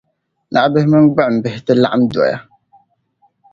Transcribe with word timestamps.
naɣibihi 0.51 0.87
mini 0.91 1.07
gbuɣimbihi 1.13 1.57
ti 1.65 1.73
laɣim 1.75 2.03
doya. 2.13 2.37